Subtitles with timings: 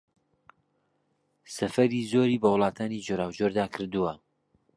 [1.55, 4.13] سەفەری زۆری بە وڵاتانی جۆراوجۆردا کردووە